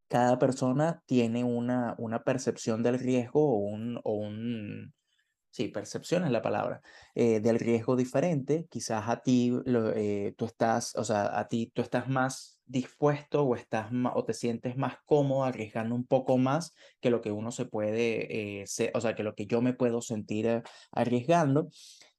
[0.07, 4.95] cada persona tiene una, una percepción del riesgo o un, o un,
[5.51, 6.81] sí, percepción es la palabra,
[7.13, 8.67] eh, del riesgo diferente.
[8.69, 13.43] Quizás a ti, lo, eh, tú estás, o sea, a ti tú estás más dispuesto
[13.43, 17.51] o estás o te sientes más cómodo arriesgando un poco más que lo que uno
[17.51, 21.69] se puede, eh, se, o sea, que lo que yo me puedo sentir eh, arriesgando.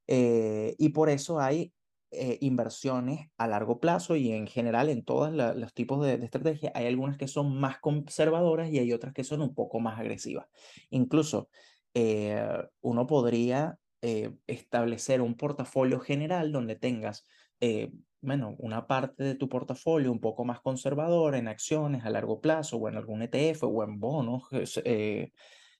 [0.06, 1.72] Eh, y por eso hay
[2.10, 6.72] eh, inversiones a largo plazo y en general en todos los tipos de, de estrategias
[6.74, 10.46] hay algunas que son más conservadoras y hay otras que son un poco más agresivas.
[10.90, 11.48] Incluso
[11.94, 12.44] eh,
[12.80, 17.24] uno podría eh, establecer un portafolio general donde tengas,
[17.60, 22.40] eh, bueno, una parte de tu portafolio un poco más conservadora en acciones a largo
[22.40, 24.44] plazo o en algún ETF o en bonos
[24.84, 25.30] eh,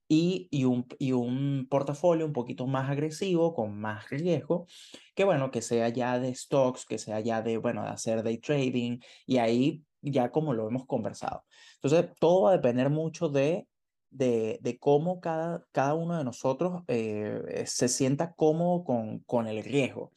[0.09, 4.66] y, y, un, y un portafolio un poquito más agresivo, con más riesgo,
[5.16, 8.38] que bueno, que sea ya de stocks, que sea ya de, bueno, de hacer day
[8.38, 11.44] trading y ahí ya como lo hemos conversado.
[11.83, 13.66] Entonces, todo va a depender mucho de
[14.12, 19.64] de, de cómo cada, cada uno de nosotros eh, se sienta cómodo con, con el
[19.64, 20.12] riesgo.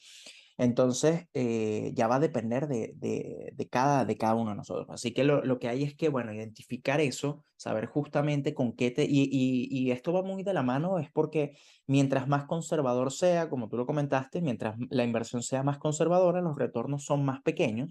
[0.57, 4.87] Entonces, eh, ya va a depender de, de, de, cada, de cada uno de nosotros.
[4.89, 8.89] Así que lo, lo, que hay es que, bueno, identificar eso, saber justamente con qué
[8.91, 9.03] te...
[9.03, 13.49] Y, y, y, esto va muy de la mano, es porque mientras más conservador sea,
[13.49, 17.89] como tú lo comentaste, mientras la inversión sea más conservadora, los retornos son más pequeños,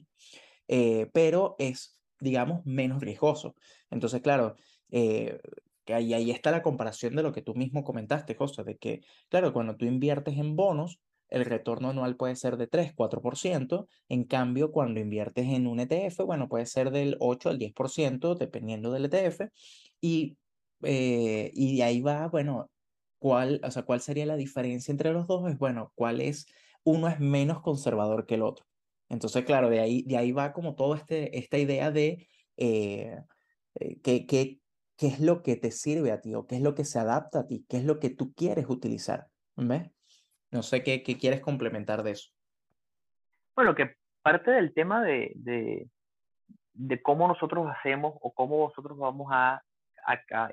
[0.67, 3.55] eh, pero es, digamos, menos riesgoso.
[3.91, 4.57] Entonces, claro,
[5.85, 9.03] que ahí, ahí está la comparación de lo que tú mismo comentaste, José, de que,
[9.29, 14.25] claro, cuando tú inviertes en bonos, el retorno anual puede ser de 3, 4%, en
[14.25, 19.07] cambio, cuando inviertes en un ETF, bueno, puede ser del 8 al 10%, dependiendo del
[19.07, 19.51] ETF,
[20.01, 20.37] y,
[20.83, 22.71] eh, y de ahí va, bueno,
[23.19, 25.51] ¿cuál, o sea, ¿cuál sería la diferencia entre los dos?
[25.51, 26.47] Es, bueno, ¿cuál es,
[26.85, 28.67] uno es menos conservador que el otro?
[29.09, 33.19] Entonces, claro, de ahí, de ahí va como toda este, esta idea de eh,
[33.77, 34.61] eh, que, que,
[34.97, 37.41] qué es lo que te sirve a ti o qué es lo que se adapta
[37.41, 39.27] a ti, qué es lo que tú quieres utilizar.
[39.57, 39.91] ¿Ves?
[40.51, 42.31] No sé qué, qué quieres complementar de eso.
[43.55, 49.63] Bueno, que parte del tema de, de, cómo nosotros hacemos o cómo nosotros vamos a,
[50.07, 50.51] a, a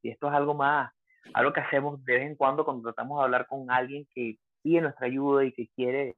[0.00, 0.90] si esto es algo más,
[1.34, 4.80] algo que hacemos de vez en cuando cuando tratamos de hablar con alguien que pide
[4.80, 6.16] nuestra ayuda y que quiere,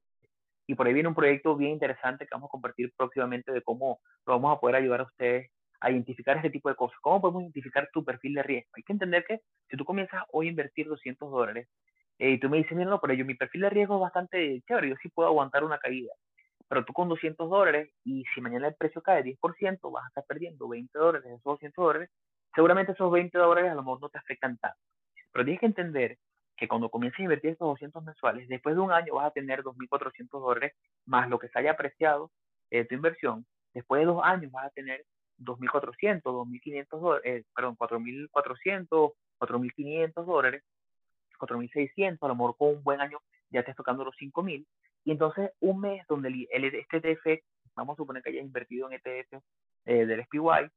[0.67, 4.01] y por ahí viene un proyecto bien interesante que vamos a compartir próximamente de cómo
[4.27, 6.99] lo vamos a poder ayudar a ustedes a identificar este tipo de cosas.
[7.01, 8.71] ¿Cómo podemos identificar tu perfil de riesgo?
[8.75, 11.69] Hay que entender que si tú comienzas hoy a invertir 200 dólares
[12.19, 14.63] eh, y tú me dices, mira, no, pero yo mi perfil de riesgo es bastante
[14.69, 16.13] chévere, yo sí puedo aguantar una caída.
[16.69, 20.25] Pero tú con 200 dólares y si mañana el precio cae 10%, vas a estar
[20.27, 22.11] perdiendo 20 dólares de esos 200 dólares.
[22.55, 24.79] Seguramente esos 20 dólares a lo mejor no te afectan tanto.
[25.33, 26.19] Pero tienes que entender
[26.57, 29.63] que cuando comiences a invertir estos 200 mensuales, después de un año vas a tener
[29.63, 30.75] 2.400 dólares
[31.07, 32.31] más lo que se haya apreciado
[32.71, 33.47] eh, tu inversión.
[33.73, 35.05] Después de dos años vas a tener
[35.41, 40.65] 2.400, 2.500 dólares, eh, perdón, 4.400, 4.500 dólares,
[41.39, 43.19] 4.600, a lo mejor con un buen año
[43.51, 44.67] ya estás tocando los 5.000.
[45.05, 47.43] Y entonces un mes donde el, el, este ETF,
[47.75, 49.43] vamos a suponer que hayas invertido en ETF
[49.87, 50.71] eh, del SPY,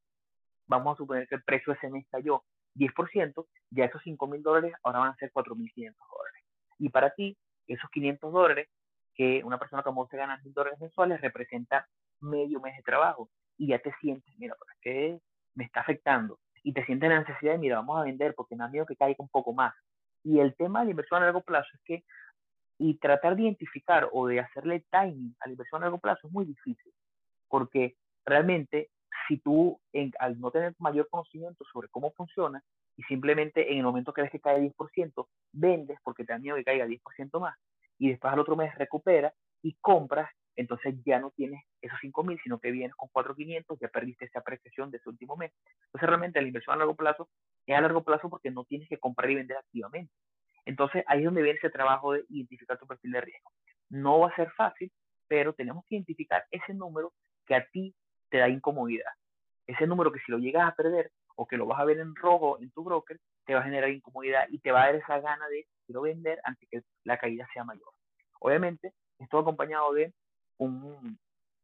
[0.68, 2.44] vamos a suponer que el precio ese mes cayó
[2.76, 6.44] 10%, ya esos 5.000 dólares ahora van a ser 4.500 dólares.
[6.80, 8.70] Y para ti, esos 500 dólares,
[9.16, 11.88] que una persona como usted gana 1.000 dólares mensuales, representa
[12.20, 15.20] medio mes de trabajo y ya te sientes, mira, es que
[15.56, 18.64] me está afectando y te sientes la necesidad de, mira, vamos a vender porque me
[18.64, 19.74] da miedo que caiga un poco más.
[20.24, 22.04] Y el tema de la inversión a largo plazo es que,
[22.78, 26.34] y tratar de identificar o de hacerle timing a la inversión a largo plazo es
[26.34, 26.92] muy difícil,
[27.50, 28.90] porque realmente
[29.28, 32.64] si tú, en, al no tener mayor conocimiento sobre cómo funciona,
[32.96, 36.56] y simplemente en el momento que ves que cae 10%, vendes porque te da miedo
[36.56, 37.58] que caiga 10% más,
[37.98, 42.60] y después al otro mes recupera y compras entonces ya no tienes esos 5.000, sino
[42.60, 45.52] que vienes con 4.500, ya perdiste esa apreciación de ese último mes.
[45.86, 47.30] Entonces realmente la inversión a largo plazo
[47.66, 50.14] es a largo plazo porque no tienes que comprar y vender activamente.
[50.66, 53.52] Entonces ahí es donde viene ese trabajo de identificar tu perfil de riesgo.
[53.90, 54.92] No va a ser fácil,
[55.28, 57.14] pero tenemos que identificar ese número
[57.46, 57.96] que a ti
[58.30, 59.12] te da incomodidad.
[59.68, 62.16] Ese número que si lo llegas a perder o que lo vas a ver en
[62.16, 65.20] rojo en tu broker, te va a generar incomodidad y te va a dar esa
[65.20, 67.90] gana de quiero vender antes que la caída sea mayor.
[68.40, 70.14] Obviamente, esto acompañado de
[70.58, 71.18] un,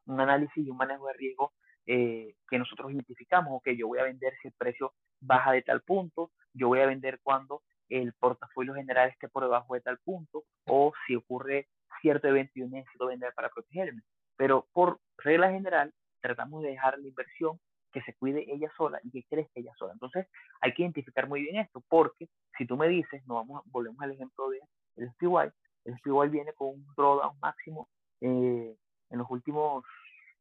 [0.06, 1.54] un análisis y un manejo de riesgo
[1.86, 5.82] eh, que nosotros identificamos, ok, yo voy a vender si el precio baja de tal
[5.82, 10.44] punto, yo voy a vender cuando el portafolio general esté por debajo de tal punto,
[10.66, 11.68] o si ocurre
[12.02, 14.04] cierto evento y yo necesito vender para protegerme.
[14.38, 17.60] Pero por regla general, tratamos de dejar la inversión
[17.92, 19.94] que se cuide ella sola y que crezca ella sola.
[19.94, 20.28] Entonces,
[20.62, 24.12] hay que identificar muy bien esto, porque si tú me dices, no vamos, volvemos al
[24.12, 24.60] ejemplo de
[24.98, 25.52] el SPY,
[25.86, 27.90] el SPY viene con un drawdown máximo
[28.22, 28.76] eh,
[29.10, 29.84] en los últimos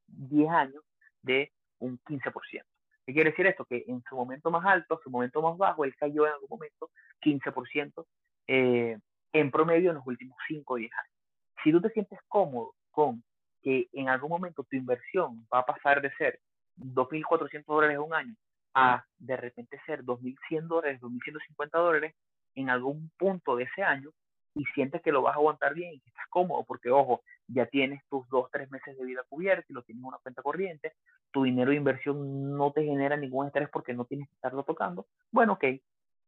[0.07, 0.83] 10 años
[1.22, 2.62] de un 15%.
[3.07, 3.64] ¿Qué quiere decir esto?
[3.64, 6.91] Que en su momento más alto, su momento más bajo, él cayó en algún momento
[7.22, 8.05] 15%
[8.49, 8.99] eh,
[9.33, 11.14] en promedio en los últimos 5 o 10 años.
[11.62, 13.22] Si tú te sientes cómodo con
[13.62, 16.41] que en algún momento tu inversión va a pasar de ser
[16.76, 18.35] 2.400 dólares un año
[18.74, 22.14] a de repente ser 2.100 dólares, 2.150 dólares
[22.55, 24.11] en algún punto de ese año
[24.59, 27.67] y sientes que lo vas a aguantar bien y que estás cómodo, porque ojo, ya
[27.67, 30.95] tienes tus dos, tres meses de vida cubiertos y lo tienes en una cuenta corriente,
[31.31, 35.07] tu dinero de inversión no te genera ningún estrés porque no tienes que estarlo tocando,
[35.31, 35.65] bueno, ok,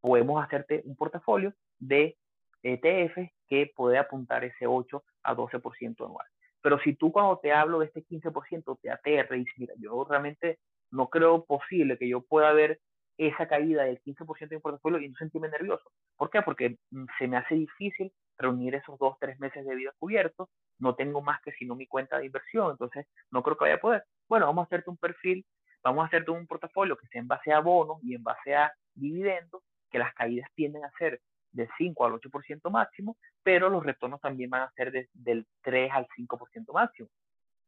[0.00, 2.16] podemos hacerte un portafolio de
[2.62, 3.18] ETF
[3.48, 6.26] que puede apuntar ese 8 a 12% anual.
[6.62, 10.06] Pero si tú cuando te hablo de este 15% te aterra y dices, mira, yo
[10.08, 10.60] realmente
[10.92, 12.80] no creo posible que yo pueda ver
[13.20, 15.92] esa caída del 15% de mi portafolio y no sentirme nervioso.
[16.16, 16.40] ¿Por qué?
[16.40, 20.48] Porque mm, se me hace difícil reunir esos dos, tres meses de vida cubiertos,
[20.78, 23.80] no tengo más que sino mi cuenta de inversión, entonces no creo que vaya a
[23.80, 24.04] poder.
[24.26, 25.44] Bueno, vamos a hacerte un perfil,
[25.82, 28.72] vamos a hacerte un portafolio que sea en base a bonos y en base a
[28.94, 31.20] dividendos, que las caídas tienden a ser
[31.52, 36.06] del 5 al 8% máximo, pero los retornos también van a ser del 3 al
[36.16, 37.08] 5% máximo.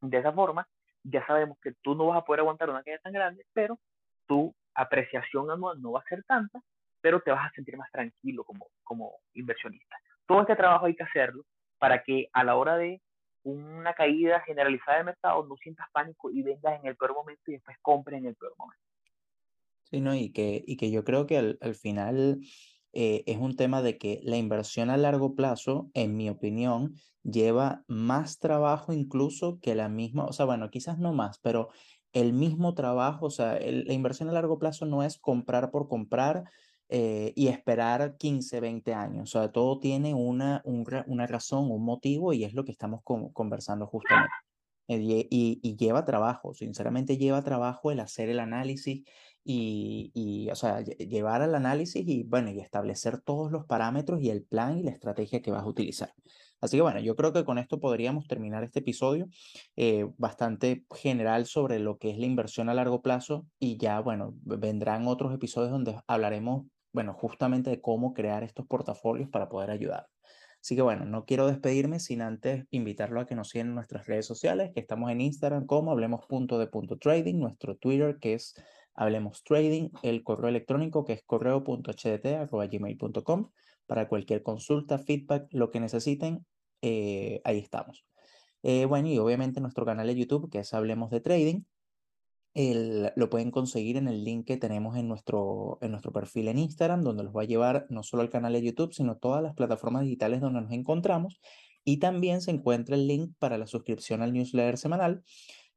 [0.01, 0.67] De esa forma,
[1.03, 3.79] ya sabemos que tú no vas a poder aguantar una caída tan grande, pero
[4.27, 6.61] tu apreciación anual no va a ser tanta,
[7.01, 9.97] pero te vas a sentir más tranquilo como, como inversionista.
[10.27, 11.45] Todo este trabajo hay que hacerlo
[11.79, 13.01] para que a la hora de
[13.45, 17.55] una caída generalizada del mercado no sientas pánico y vendas en el peor momento y
[17.55, 18.85] después compres en el peor momento.
[19.85, 20.14] Sí, ¿no?
[20.14, 22.41] Y que, y que yo creo que al, al final
[22.93, 27.85] eh, es un tema de que la inversión a largo plazo, en mi opinión, lleva
[27.87, 31.70] más trabajo incluso que la misma, o sea, bueno, quizás no más, pero
[32.13, 36.45] el mismo trabajo, o sea, la inversión a largo plazo no es comprar por comprar
[36.89, 42.33] eh, y esperar 15, 20 años, o sea, todo tiene una, una razón, un motivo
[42.33, 44.33] y es lo que estamos conversando justamente.
[44.89, 49.05] Eh, y, y, lleva trabajo, sinceramente lleva trabajo el hacer el análisis
[49.45, 54.31] y, y, o sea, llevar al análisis y, bueno, y establecer todos los parámetros y
[54.31, 56.13] el plan y la estrategia que vas a utilizar.
[56.63, 59.29] Así que bueno, yo creo que con esto podríamos terminar este episodio
[59.75, 64.35] eh, bastante general sobre lo que es la inversión a largo plazo y ya, bueno,
[64.43, 70.07] vendrán otros episodios donde hablaremos, bueno, justamente de cómo crear estos portafolios para poder ayudar.
[70.61, 74.07] Así que bueno, no quiero despedirme sin antes invitarlo a que nos sigan en nuestras
[74.07, 78.55] redes sociales, que estamos en Instagram como hablemos.de.trading, nuestro Twitter que es
[78.95, 83.51] Hablemos Trading, el correo electrónico que es correo.hdt.gmail.com
[83.87, 86.47] para cualquier consulta, feedback, lo que necesiten,
[86.83, 88.05] eh, ahí estamos.
[88.62, 91.62] Eh, bueno, y obviamente nuestro canal de YouTube que es Hablemos de Trading,
[92.55, 97.03] lo pueden conseguir en el link que tenemos en nuestro, en nuestro perfil en Instagram,
[97.03, 100.03] donde los va a llevar no solo al canal de YouTube, sino todas las plataformas
[100.03, 101.41] digitales donde nos encontramos.
[101.85, 105.24] Y también se encuentra el link para la suscripción al newsletter semanal,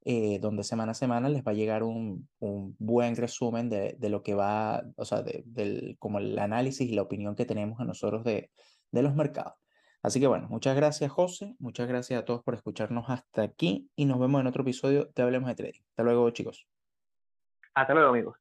[0.04, 4.10] eh, donde semana a semana les va a llegar un, un buen resumen de, de,
[4.10, 7.80] lo que va, o sea, de, del, como el análisis y la opinión que tenemos
[7.80, 8.52] a nosotros de,
[8.92, 9.56] de los mercados.
[10.06, 14.06] Así que bueno, muchas gracias José, muchas gracias a todos por escucharnos hasta aquí y
[14.06, 15.82] nos vemos en otro episodio de Hablemos de Trading.
[15.90, 16.68] Hasta luego chicos.
[17.74, 18.38] Hasta luego amigos.